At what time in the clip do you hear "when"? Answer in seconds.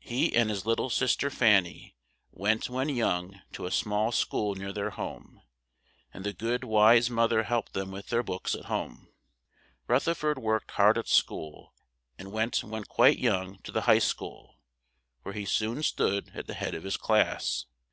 2.68-2.88, 12.64-12.82